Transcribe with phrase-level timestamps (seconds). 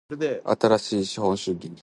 [0.09, 1.71] 新しい資本主義